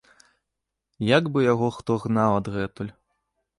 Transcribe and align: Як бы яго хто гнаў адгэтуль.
Як 1.17 1.29
бы 1.35 1.45
яго 1.53 1.69
хто 1.77 1.99
гнаў 2.07 2.41
адгэтуль. 2.41 2.93